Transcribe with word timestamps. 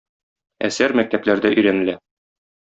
Әсәр 0.69 0.95
мәктәпләрдә 1.01 1.53
өйрәнелә. 1.59 1.97